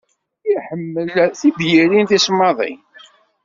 [0.53, 1.07] Iḥemmel
[1.39, 2.79] tibyirin tisemmaḍin.